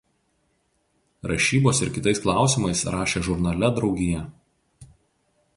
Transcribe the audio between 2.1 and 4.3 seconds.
klausimais rašė žurnale „Draugija“.